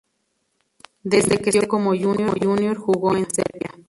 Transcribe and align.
Desde 1.03 1.37
que 1.37 1.51
se 1.51 1.59
inició 1.59 1.69
como 1.69 1.91
junior 1.91 2.75
jugó 2.75 3.15
en 3.15 3.27
Serbia. 3.29 3.69